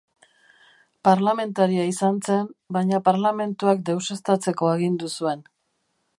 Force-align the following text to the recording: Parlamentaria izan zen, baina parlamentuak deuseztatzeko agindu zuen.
Parlamentaria 1.07 1.83
izan 1.89 2.17
zen, 2.29 2.49
baina 2.79 3.03
parlamentuak 3.11 3.87
deuseztatzeko 3.91 4.73
agindu 4.75 5.15
zuen. 5.21 5.47